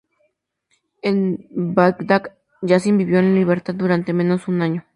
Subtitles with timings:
[1.03, 4.83] En Bagdad, Yasin vivió en libertad durante al menos un año.